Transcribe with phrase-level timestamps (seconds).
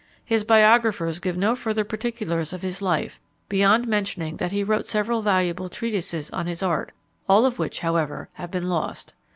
[0.25, 5.21] His biographers give no further particulars of his life beyond mentioning that he wrote several
[5.21, 6.91] valuable treatises on his art,
[7.29, 9.13] all of which, however, have been lost.